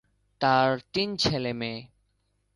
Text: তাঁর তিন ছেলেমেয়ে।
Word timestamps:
তাঁর 0.41 0.69
তিন 0.93 1.09
ছেলেমেয়ে। 1.15 1.79